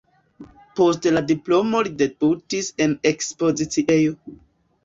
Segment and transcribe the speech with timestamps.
[0.79, 4.37] Post la diplomo li debutis en ekspoziciejo.